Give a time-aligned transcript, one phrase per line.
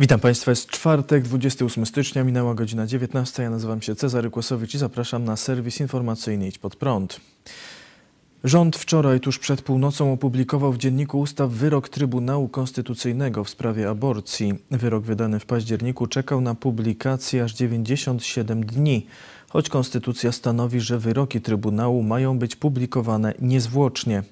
[0.00, 3.42] Witam Państwa, jest czwartek, 28 stycznia, minęła godzina 19.
[3.42, 7.20] Ja nazywam się Cezary Kłosowicz i zapraszam na serwis informacyjny Idź Pod Prąd.
[8.44, 14.54] Rząd wczoraj, tuż przed północą, opublikował w Dzienniku Ustaw wyrok Trybunału Konstytucyjnego w sprawie aborcji.
[14.70, 19.06] Wyrok wydany w październiku czekał na publikację aż 97 dni,
[19.48, 24.22] choć Konstytucja stanowi, że wyroki Trybunału mają być publikowane niezwłocznie.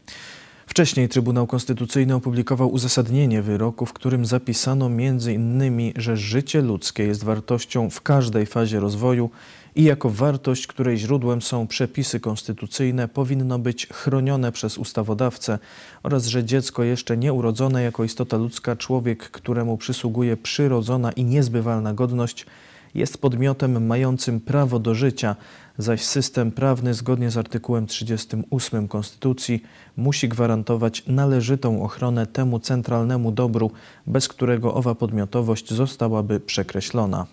[0.78, 7.90] Wcześniej Trybunał Konstytucyjny opublikował uzasadnienie wyroku, w którym zapisano m.in., że życie ludzkie jest wartością
[7.90, 9.30] w każdej fazie rozwoju
[9.74, 15.58] i jako wartość, której źródłem są przepisy konstytucyjne, powinno być chronione przez ustawodawcę
[16.02, 22.46] oraz że dziecko jeszcze nieurodzone jako istota ludzka, człowiek, któremu przysługuje przyrodzona i niezbywalna godność,
[22.94, 25.36] jest podmiotem mającym prawo do życia,
[25.78, 29.62] zaś system prawny zgodnie z artykułem 38 Konstytucji
[29.96, 33.70] musi gwarantować należytą ochronę temu centralnemu dobru,
[34.06, 37.26] bez którego owa podmiotowość zostałaby przekreślona.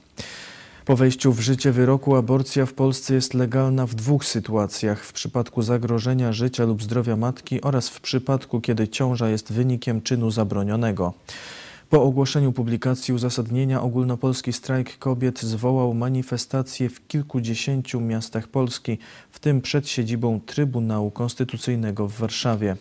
[0.85, 5.61] Po wejściu w życie wyroku aborcja w Polsce jest legalna w dwóch sytuacjach: w przypadku
[5.61, 11.13] zagrożenia życia lub zdrowia matki oraz w przypadku, kiedy ciąża jest wynikiem czynu zabronionego.
[11.89, 18.97] Po ogłoszeniu publikacji uzasadnienia ogólnopolski strajk kobiet zwołał manifestacje w kilkudziesięciu miastach Polski,
[19.31, 22.75] w tym przed siedzibą Trybunału Konstytucyjnego w Warszawie.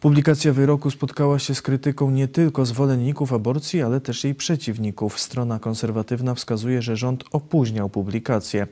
[0.00, 5.20] Publikacja wyroku spotkała się z krytyką nie tylko zwolenników aborcji, ale też jej przeciwników.
[5.20, 8.66] Strona konserwatywna wskazuje, że rząd opóźniał publikację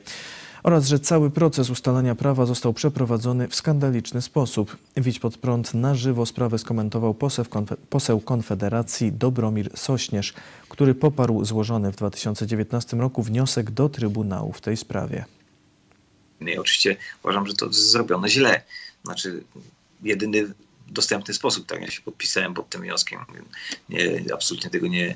[0.63, 4.77] oraz że cały proces ustalania prawa został przeprowadzony w skandaliczny sposób.
[4.97, 7.15] Widź pod prąd na żywo sprawę skomentował
[7.89, 10.33] poseł, Konfederacji Dobromir Sośnierz,
[10.69, 15.25] który poparł złożony w 2019 roku wniosek do Trybunału w tej sprawie.
[16.41, 18.61] Ja oczywiście uważam, że to jest zrobione źle.
[19.03, 19.43] Znaczy,
[20.03, 20.53] jedyny
[20.91, 21.65] dostępny sposób.
[21.65, 23.19] Tak, ja się podpisałem pod tym wnioskiem.
[23.89, 25.15] Nie, absolutnie tego nie,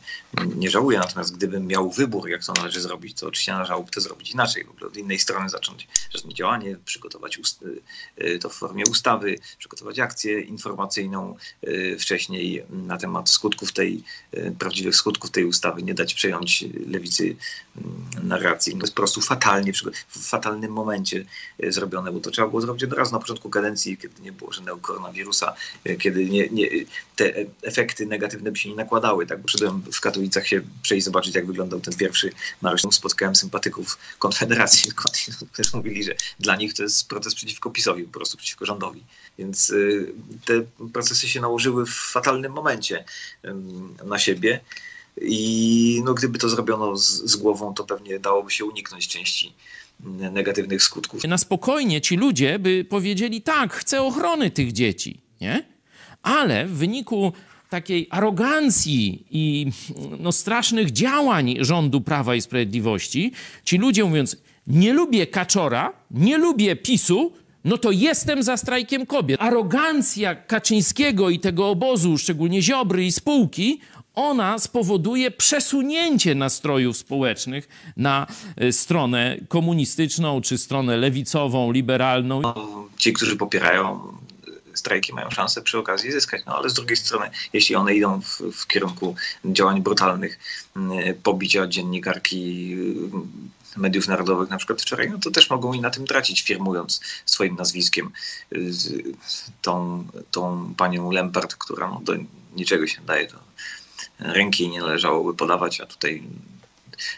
[0.55, 0.99] nie żałuję.
[0.99, 4.63] Natomiast gdybym miał wybór, jak to należy zrobić, to oczywiście należałoby to zrobić inaczej.
[4.63, 5.87] W ogóle od innej strony zacząć
[6.33, 7.65] działanie, przygotować ust-
[8.21, 11.35] y, to w formie ustawy, przygotować akcję informacyjną
[11.67, 14.03] y, wcześniej na temat skutków tej,
[14.33, 17.35] y, prawdziwych skutków tej ustawy, nie dać przejąć lewicy
[17.77, 18.73] mm, narracji.
[18.73, 19.73] To jest po prostu fatalnie,
[20.07, 21.25] w fatalnym momencie
[21.67, 24.77] zrobione, bo to trzeba było zrobić od razu na początku kadencji, kiedy nie było żadnego
[24.77, 25.55] koronawirusa,
[25.99, 26.69] kiedy nie, nie,
[27.15, 29.25] te efekty negatywne by się nie nakładały.
[29.25, 29.43] Tak?
[29.43, 32.31] Przyszedłem w Katowicach się przejść, zobaczyć, jak wyglądał ten pierwszy
[32.61, 32.81] marsz.
[32.91, 34.91] Spotkałem sympatyków Konfederacji,
[35.51, 39.03] którzy mówili, że dla nich to jest protest przeciwko PiSowi, po prostu przeciwko rządowi.
[39.39, 40.11] Więc y,
[40.45, 40.61] te
[40.93, 43.05] procesy się nałożyły w fatalnym momencie
[44.05, 44.59] na siebie.
[45.21, 49.53] I no, gdyby to zrobiono z, z głową, to pewnie dałoby się uniknąć części
[50.31, 51.23] negatywnych skutków.
[51.23, 55.63] Na spokojnie ci ludzie by powiedzieli: tak, chcę ochrony tych dzieci nie?
[56.23, 57.33] Ale w wyniku
[57.69, 59.71] takiej arogancji i
[60.19, 63.31] no, strasznych działań rządu Prawa i Sprawiedliwości,
[63.63, 64.37] ci ludzie mówiąc,
[64.67, 67.31] nie lubię Kaczora, nie lubię PiSu,
[67.65, 69.41] no to jestem za strajkiem kobiet.
[69.41, 73.79] Arogancja Kaczyńskiego i tego obozu, szczególnie Ziobry i spółki,
[74.15, 77.67] ona spowoduje przesunięcie nastrojów społecznych
[77.97, 78.27] na
[78.57, 82.41] e, stronę komunistyczną, czy stronę lewicową, liberalną.
[82.97, 83.99] Ci, którzy popierają
[84.73, 86.41] strajki mają szansę przy okazji zyskać.
[86.45, 90.39] No ale z drugiej strony, jeśli one idą w, w kierunku działań brutalnych,
[90.75, 95.89] mm, pobicia dziennikarki mm, mediów narodowych na przykład wczoraj, no to też mogą i na
[95.89, 98.11] tym tracić, firmując swoim nazwiskiem
[99.61, 102.13] tą, tą panią Lempart, która no, do
[102.55, 103.37] niczego się daje, to
[104.19, 106.23] ręki nie należałoby podawać, a tutaj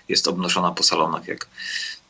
[0.09, 1.47] jest obnoszona po salonach jak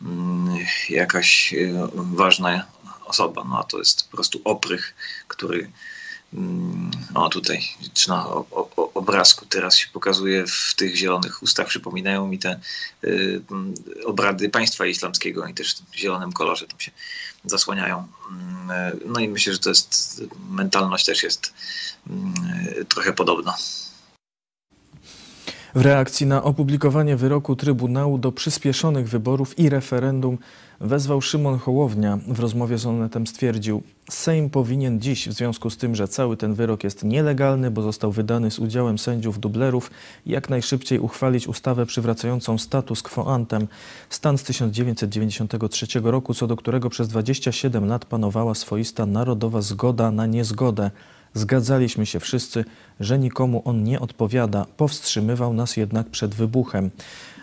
[0.02, 0.58] mm,
[0.90, 2.66] jakaś e, ważna
[3.06, 4.96] osoba, no a to jest po prostu oprych,
[5.28, 5.72] który
[6.34, 7.62] mm, o tutaj
[8.08, 8.28] na
[8.94, 12.60] obrazku teraz się pokazuje w tych zielonych ustach, przypominają mi te
[13.04, 13.74] y, mm,
[14.06, 16.92] obrady państwa islamskiego i też w zielonym kolorze tam się
[17.46, 18.08] zasłaniają.
[18.32, 21.54] Mm, no i myślę, że to jest, mentalność też jest
[22.90, 23.58] trochę podobna.
[25.76, 30.38] W reakcji na opublikowanie wyroku Trybunału do przyspieszonych wyborów i referendum
[30.80, 32.20] wezwał Szymon Hołownia.
[32.28, 36.54] W rozmowie z Onetem stwierdził, Sejm powinien dziś, w związku z tym, że cały ten
[36.54, 39.92] wyrok jest nielegalny, bo został wydany z udziałem sędziów dublerów,
[40.26, 43.68] jak najszybciej uchwalić ustawę przywracającą status quo antem,
[44.10, 50.26] stan z 1993 roku, co do którego przez 27 lat panowała swoista narodowa zgoda na
[50.26, 50.92] niezgodę.
[51.36, 52.66] Zgadzaliśmy się wszyscy,
[53.00, 56.92] że nikomu on nie odpowiada, powstrzymywał nas jednak przed wybuchem.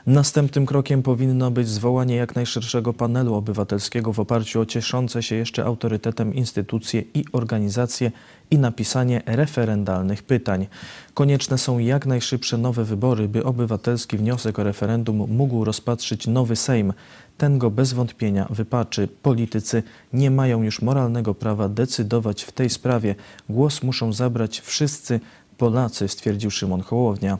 [0.07, 5.65] Następnym krokiem powinno być zwołanie jak najszerszego panelu obywatelskiego w oparciu o cieszące się jeszcze
[5.65, 8.13] autorytetem instytucje i organizacje
[8.51, 10.67] i napisanie referendalnych pytań.
[11.15, 16.93] Konieczne są jak najszybsze nowe wybory, by obywatelski wniosek o referendum mógł rozpatrzyć nowy Sejm.
[17.39, 19.09] Ten go bez wątpienia wypaczy.
[19.23, 19.83] Politycy
[20.13, 23.15] nie mają już moralnego prawa decydować w tej sprawie.
[23.49, 25.21] Głos muszą zabrać wszyscy
[25.63, 27.39] Polacy, stwierdził Szymon Hołownia.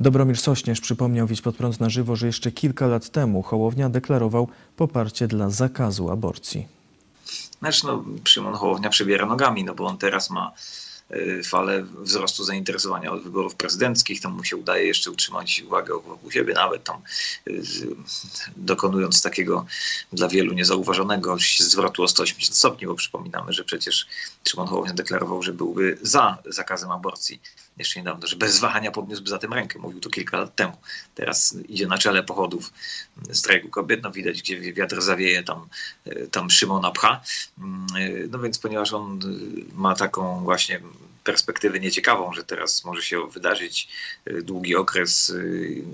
[0.00, 1.42] Dobromir Sośnierz przypomniał Wić
[1.80, 6.68] na żywo, że jeszcze kilka lat temu Hołownia deklarował poparcie dla zakazu aborcji.
[7.58, 10.52] Znaczy, no, Szymon Hołownia przebiera nogami, no bo on teraz ma
[11.44, 14.20] falę wzrostu zainteresowania od wyborów prezydenckich.
[14.20, 17.02] Tam mu się udaje jeszcze utrzymać uwagę wokół siebie, nawet tam
[17.48, 17.62] y,
[18.56, 19.66] dokonując takiego
[20.12, 24.06] dla wielu niezauważonego zwrotu o 180 stopni, bo przypominamy, że przecież
[24.48, 27.40] Szymon Hołownia deklarował, że byłby za zakazem aborcji
[27.78, 29.78] jeszcze niedawno, że bez wahania podniósłby za tym rękę.
[29.78, 30.76] Mówił to kilka lat temu.
[31.14, 32.72] Teraz idzie na czele pochodów
[33.32, 34.02] strajku kobiet.
[34.02, 35.68] No widać, gdzie wiatr zawieje, tam,
[36.30, 37.20] tam Szymona pcha.
[38.30, 39.20] No więc ponieważ on
[39.74, 40.80] ma taką właśnie
[41.24, 43.88] perspektywę nieciekawą, że teraz może się wydarzyć
[44.42, 45.34] długi okres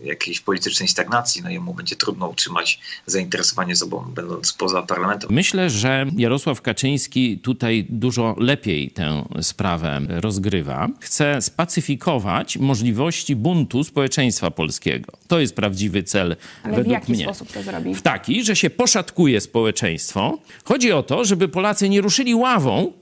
[0.05, 5.31] jakiejś politycznej stagnacji, no jemu będzie trudno utrzymać zainteresowanie sobą, będąc poza parlamentem.
[5.33, 10.89] Myślę, że Jarosław Kaczyński tutaj dużo lepiej tę sprawę rozgrywa.
[11.01, 15.13] Chce spacyfikować możliwości buntu społeczeństwa polskiego.
[15.29, 17.25] To jest prawdziwy cel Ale według w jaki mnie.
[17.25, 17.95] sposób to zrobi?
[17.95, 20.39] W taki, że się poszatkuje społeczeństwo.
[20.65, 22.93] Chodzi o to, żeby Polacy nie ruszyli ławą,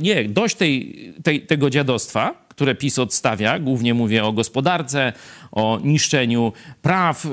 [0.00, 5.12] nie, dość tej, tej, tego dziadostwa, które PiS odstawia, głównie mówię o gospodarce,
[5.52, 7.26] o niszczeniu praw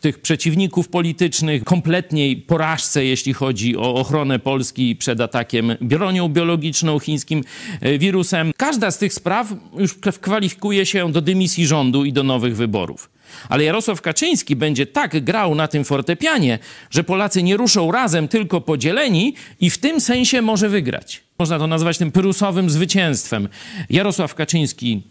[0.00, 7.44] tych przeciwników politycznych, kompletniej porażce, jeśli chodzi o ochronę Polski przed atakiem bronią biologiczną, chińskim
[7.86, 8.52] y, wirusem.
[8.56, 13.10] Każda z tych spraw już kwalifikuje się do dymisji rządu i do nowych wyborów.
[13.48, 16.58] Ale Jarosław Kaczyński będzie tak grał na tym fortepianie,
[16.90, 21.22] że Polacy nie ruszą razem, tylko podzieleni i w tym sensie może wygrać.
[21.38, 23.48] Można to nazwać tym pyrusowym zwycięstwem.
[23.90, 25.02] Jarosław Kaczyński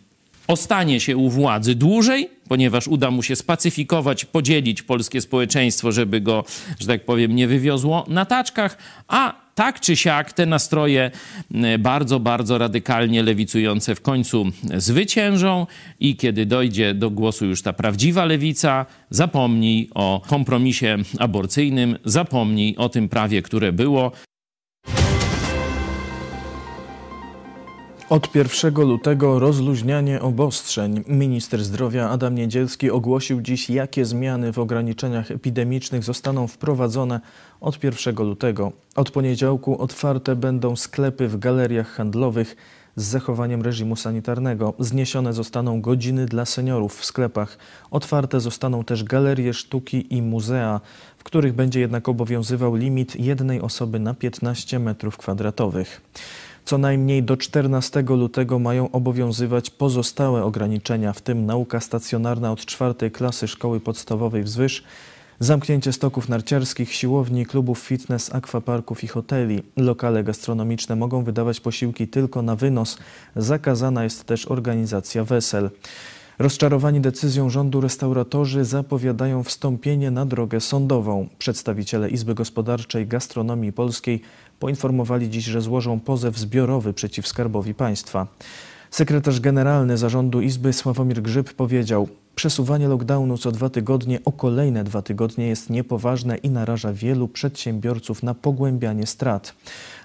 [0.50, 6.44] ostanie się u władzy dłużej, ponieważ uda mu się spacyfikować, podzielić polskie społeczeństwo, żeby go,
[6.80, 11.12] że tak powiem, nie wywiozło na taczkach, a tak czy siak te nastroje
[11.80, 14.46] bardzo, bardzo radykalnie lewicujące w końcu
[14.78, 15.68] zwyciężą
[16.00, 22.90] i kiedy dojdzie do głosu już ta prawdziwa lewica, zapomnij o kompromisie aborcyjnym, zapomnij o
[22.90, 24.12] tym prawie, które było.
[28.10, 31.04] Od 1 lutego rozluźnianie obostrzeń.
[31.08, 37.20] Minister zdrowia Adam Niedzielski ogłosił dziś, jakie zmiany w ograniczeniach epidemicznych zostaną wprowadzone
[37.62, 38.72] od 1 lutego.
[38.96, 42.56] Od poniedziałku otwarte będą sklepy w galeriach handlowych
[42.96, 44.74] z zachowaniem reżimu sanitarnego.
[44.80, 47.58] Zniesione zostaną godziny dla seniorów w sklepach.
[47.92, 50.82] Otwarte zostaną też galerie sztuki i muzea,
[51.18, 56.02] w których będzie jednak obowiązywał limit jednej osoby na 15 metrów kwadratowych.
[56.70, 63.12] Co najmniej do 14 lutego mają obowiązywać pozostałe ograniczenia, w tym nauka stacjonarna od czwartej
[63.12, 64.84] klasy szkoły podstawowej wzwyż,
[65.40, 69.64] zamknięcie stoków narciarskich, siłowni, klubów fitness, akwaparków i hoteli.
[69.78, 72.98] Lokale gastronomiczne mogą wydawać posiłki tylko na wynos.
[73.36, 75.70] Zakazana jest też organizacja wesel.
[76.40, 81.28] Rozczarowani decyzją rządu restauratorzy zapowiadają wstąpienie na drogę sądową.
[81.40, 84.22] Przedstawiciele Izby Gospodarczej Gastronomii Polskiej
[84.60, 88.28] poinformowali dziś, że złożą pozew zbiorowy przeciw Skarbowi Państwa.
[88.92, 95.02] Sekretarz generalny zarządu Izby Sławomir Grzyb powiedział: Przesuwanie lockdownu co dwa tygodnie o kolejne dwa
[95.02, 99.54] tygodnie jest niepoważne i naraża wielu przedsiębiorców na pogłębianie strat.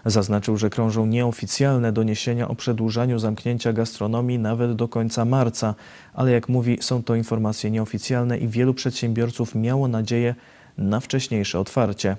[0.04, 5.74] Zaznaczył, że krążą nieoficjalne doniesienia o przedłużaniu zamknięcia gastronomii nawet do końca marca,
[6.14, 10.34] ale jak mówi, są to informacje nieoficjalne i wielu przedsiębiorców miało nadzieję
[10.78, 12.16] na wcześniejsze otwarcie.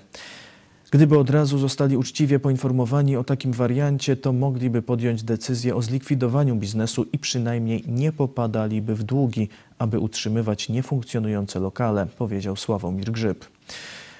[0.92, 6.56] Gdyby od razu zostali uczciwie poinformowani o takim wariancie, to mogliby podjąć decyzję o zlikwidowaniu
[6.56, 9.50] biznesu i przynajmniej nie popadaliby w długi,
[9.80, 13.46] aby utrzymywać niefunkcjonujące lokale, powiedział Sławomir Grzyb.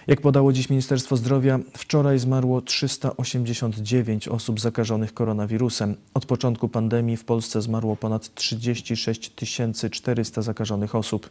[0.08, 5.96] Jak podało dziś Ministerstwo Zdrowia, wczoraj zmarło 389 osób zakażonych koronawirusem.
[6.14, 9.36] Od początku pandemii w Polsce zmarło ponad 36
[9.92, 11.30] 400 zakażonych osób.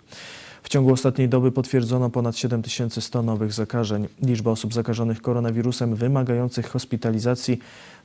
[0.62, 4.08] W ciągu ostatniej doby potwierdzono ponad 7100 nowych zakażeń.
[4.22, 7.58] Liczba osób zakażonych koronawirusem wymagających hospitalizacji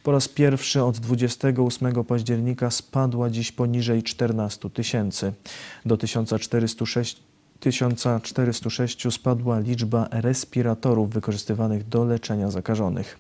[0.04, 5.34] po raz pierwszy od 28 października spadła dziś poniżej 14 tysięcy.
[5.86, 7.29] Do 1406
[7.60, 13.20] 1406 spadła liczba respiratorów wykorzystywanych do leczenia zakażonych.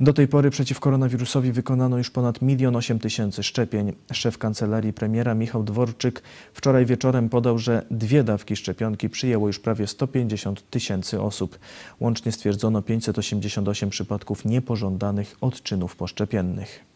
[0.00, 3.92] Do tej pory przeciw koronawirusowi wykonano już ponad 1 8 tysięcy szczepień.
[4.12, 9.86] Szef kancelarii premiera Michał Dworczyk wczoraj wieczorem podał, że dwie dawki szczepionki przyjęło już prawie
[9.86, 11.58] 150 tysięcy osób.
[12.00, 16.93] Łącznie stwierdzono 588 przypadków niepożądanych odczynów poszczepiennych.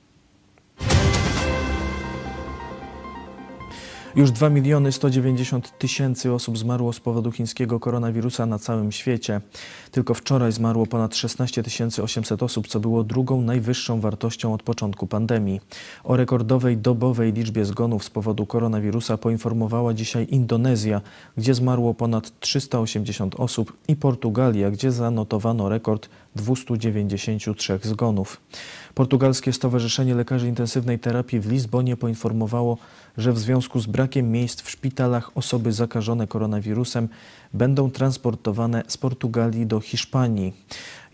[4.18, 9.40] Już 2 miliony 190 tysięcy osób zmarło z powodu chińskiego koronawirusa na całym świecie.
[9.90, 11.62] Tylko wczoraj zmarło ponad 16
[12.02, 15.60] 800 osób, co było drugą najwyższą wartością od początku pandemii.
[16.04, 21.00] O rekordowej dobowej liczbie zgonów z powodu koronawirusa poinformowała dzisiaj Indonezja,
[21.36, 28.40] gdzie zmarło ponad 380 osób i Portugalia, gdzie zanotowano rekord 293 zgonów.
[28.94, 32.78] Portugalskie Stowarzyszenie Lekarzy Intensywnej Terapii w Lizbonie poinformowało,
[33.16, 37.08] że w związku z brakiem miejsc w szpitalach osoby zakażone koronawirusem
[37.54, 40.52] będą transportowane z Portugalii do Hiszpanii.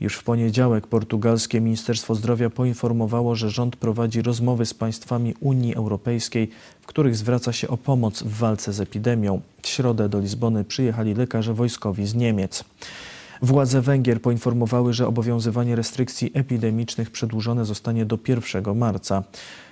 [0.00, 6.50] Już w poniedziałek portugalskie Ministerstwo Zdrowia poinformowało, że rząd prowadzi rozmowy z państwami Unii Europejskiej,
[6.80, 9.40] w których zwraca się o pomoc w walce z epidemią.
[9.62, 12.64] W środę do Lizbony przyjechali lekarze wojskowi z Niemiec.
[13.42, 19.22] Władze Węgier poinformowały, że obowiązywanie restrykcji epidemicznych przedłużone zostanie do 1 marca.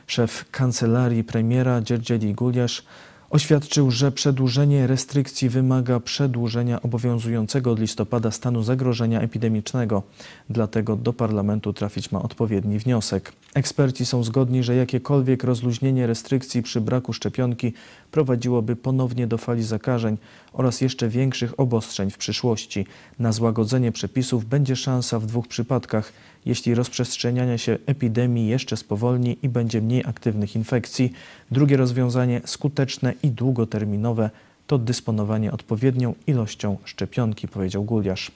[0.06, 2.84] Szef kancelarii premiera Dzierdzieli Guliasz
[3.32, 10.02] oświadczył, że przedłużenie restrykcji wymaga przedłużenia obowiązującego od listopada stanu zagrożenia epidemicznego.
[10.50, 13.32] Dlatego do parlamentu trafić ma odpowiedni wniosek.
[13.54, 17.72] Eksperci są zgodni, że jakiekolwiek rozluźnienie restrykcji przy braku szczepionki
[18.10, 20.16] prowadziłoby ponownie do fali zakażeń
[20.52, 22.86] oraz jeszcze większych obostrzeń w przyszłości.
[23.18, 26.12] Na złagodzenie przepisów będzie szansa w dwóch przypadkach–
[26.46, 31.12] jeśli rozprzestrzeniania się epidemii jeszcze spowolni i będzie mniej aktywnych infekcji.
[31.50, 34.30] Drugie rozwiązanie, skuteczne i długoterminowe,
[34.66, 38.30] to dysponowanie odpowiednią ilością szczepionki, powiedział Guliasz.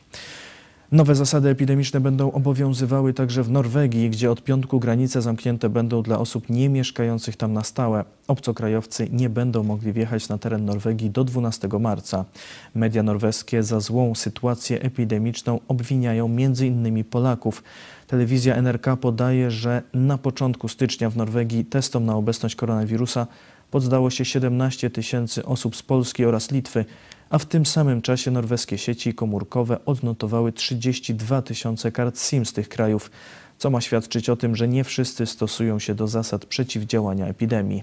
[0.92, 6.18] Nowe zasady epidemiczne będą obowiązywały także w Norwegii, gdzie od piątku granice zamknięte będą dla
[6.18, 8.04] osób nie mieszkających tam na stałe.
[8.28, 12.24] Obcokrajowcy nie będą mogli wjechać na teren Norwegii do 12 marca.
[12.74, 17.04] Media norweskie za złą sytuację epidemiczną obwiniają m.in.
[17.04, 17.62] Polaków.
[18.06, 23.26] Telewizja NRK podaje, że na początku stycznia w Norwegii testom na obecność koronawirusa
[23.70, 26.84] poddało się 17 tysięcy osób z Polski oraz Litwy,
[27.30, 32.68] a w tym samym czasie norweskie sieci komórkowe odnotowały 32 tysiące kart SIM z tych
[32.68, 33.10] krajów,
[33.58, 37.82] co ma świadczyć o tym, że nie wszyscy stosują się do zasad przeciwdziałania epidemii.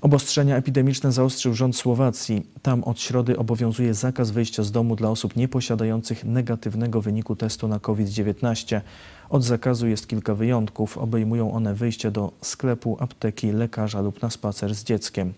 [0.00, 2.46] Obostrzenia epidemiczne zaostrzył rząd Słowacji.
[2.62, 7.78] Tam od środy obowiązuje zakaz wyjścia z domu dla osób nieposiadających negatywnego wyniku testu na
[7.78, 8.80] COVID-19.
[9.30, 10.98] Od zakazu jest kilka wyjątków.
[10.98, 15.32] Obejmują one wyjście do sklepu, apteki, lekarza lub na spacer z dzieckiem.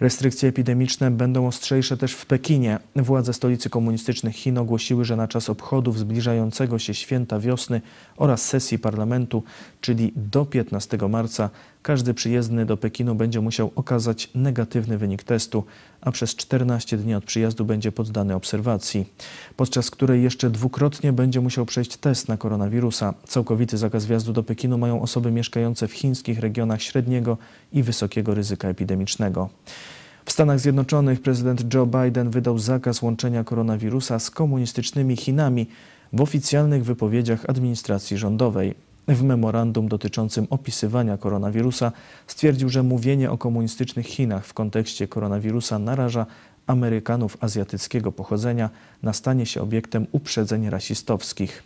[0.00, 2.78] Restrykcje epidemiczne będą ostrzejsze też w Pekinie.
[2.96, 7.80] Władze stolicy komunistycznych Chin ogłosiły, że na czas obchodów zbliżającego się święta wiosny
[8.16, 9.42] oraz sesji parlamentu,
[9.80, 11.50] czyli do 15 marca,
[11.82, 15.64] każdy przyjezdny do Pekinu będzie musiał okazać negatywny wynik testu,
[16.00, 19.06] a przez 14 dni od przyjazdu będzie poddany obserwacji,
[19.56, 23.14] podczas której jeszcze dwukrotnie będzie musiał przejść test na koronawirusa.
[23.28, 27.38] Całkowity zakaz wjazdu do Pekinu mają osoby mieszkające w chińskich regionach średniego
[27.72, 29.48] i wysokiego ryzyka epidemicznego.
[30.24, 35.66] W Stanach Zjednoczonych prezydent Joe Biden wydał zakaz łączenia koronawirusa z komunistycznymi Chinami
[36.12, 38.89] w oficjalnych wypowiedziach administracji rządowej.
[39.10, 41.92] W memorandum dotyczącym opisywania koronawirusa
[42.26, 46.26] stwierdził, że mówienie o komunistycznych Chinach w kontekście koronawirusa naraża
[46.66, 48.70] Amerykanów azjatyckiego pochodzenia
[49.02, 51.62] na stanie się obiektem uprzedzeń rasistowskich.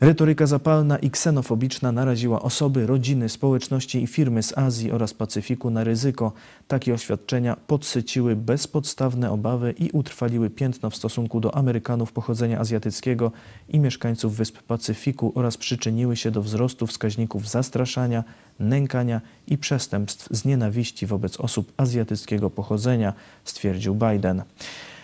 [0.00, 5.84] Retoryka zapalna i ksenofobiczna naraziła osoby, rodziny, społeczności i firmy z Azji oraz Pacyfiku na
[5.84, 6.32] ryzyko.
[6.68, 13.32] Takie oświadczenia podsyciły bezpodstawne obawy i utrwaliły piętno w stosunku do Amerykanów pochodzenia azjatyckiego
[13.68, 18.24] i mieszkańców wysp Pacyfiku oraz przyczyniły się do wzrostu wskaźników zastraszania,
[18.60, 23.12] nękania i przestępstw z nienawiści wobec osób azjatyckiego pochodzenia,
[23.44, 24.42] stwierdził Biden.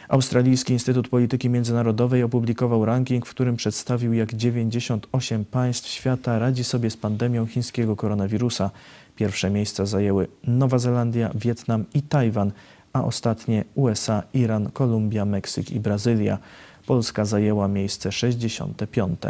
[0.09, 6.91] Australijski Instytut Polityki Międzynarodowej opublikował ranking, w którym przedstawił, jak 98 państw świata radzi sobie
[6.91, 8.71] z pandemią chińskiego koronawirusa.
[9.17, 12.53] Pierwsze miejsca zajęły Nowa Zelandia, Wietnam i Tajwan,
[12.93, 16.39] a ostatnie USA, Iran, Kolumbia, Meksyk i Brazylia.
[16.87, 19.21] Polska zajęła miejsce 65.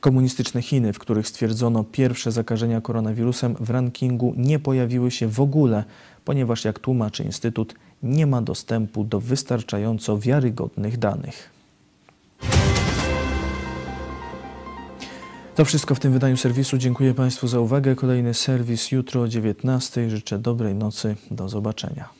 [0.00, 5.84] Komunistyczne Chiny, w których stwierdzono pierwsze zakażenia koronawirusem w rankingu, nie pojawiły się w ogóle,
[6.24, 11.50] ponieważ, jak tłumaczy Instytut, nie ma dostępu do wystarczająco wiarygodnych danych.
[15.54, 16.78] To wszystko w tym wydaniu serwisu.
[16.78, 17.94] Dziękuję Państwu za uwagę.
[17.94, 20.10] Kolejny serwis jutro o 19.
[20.10, 21.16] Życzę dobrej nocy.
[21.30, 22.15] Do zobaczenia.